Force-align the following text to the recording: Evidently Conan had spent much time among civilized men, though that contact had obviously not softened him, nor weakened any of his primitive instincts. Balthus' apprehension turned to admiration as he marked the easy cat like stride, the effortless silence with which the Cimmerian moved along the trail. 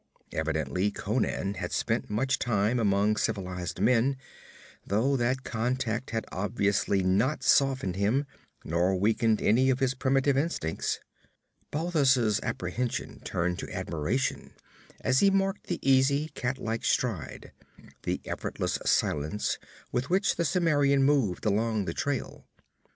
Evidently 0.33 0.89
Conan 0.89 1.53
had 1.53 1.71
spent 1.71 2.09
much 2.09 2.39
time 2.39 2.79
among 2.79 3.17
civilized 3.17 3.79
men, 3.79 4.17
though 4.83 5.15
that 5.15 5.43
contact 5.43 6.09
had 6.09 6.25
obviously 6.31 7.03
not 7.03 7.43
softened 7.43 7.95
him, 7.97 8.25
nor 8.65 8.95
weakened 8.95 9.43
any 9.43 9.69
of 9.69 9.77
his 9.77 9.93
primitive 9.93 10.35
instincts. 10.35 10.99
Balthus' 11.69 12.41
apprehension 12.41 13.19
turned 13.19 13.59
to 13.59 13.71
admiration 13.71 14.55
as 15.01 15.19
he 15.19 15.29
marked 15.29 15.67
the 15.67 15.77
easy 15.87 16.29
cat 16.29 16.57
like 16.57 16.83
stride, 16.83 17.51
the 18.01 18.21
effortless 18.25 18.79
silence 18.83 19.59
with 19.91 20.09
which 20.09 20.35
the 20.35 20.45
Cimmerian 20.45 21.03
moved 21.03 21.45
along 21.45 21.85
the 21.85 21.93
trail. 21.93 22.47